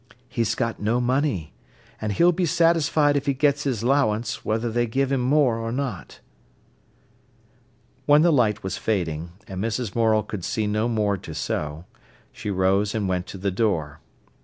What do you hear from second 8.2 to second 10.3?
the light was fading, and Mrs. Morel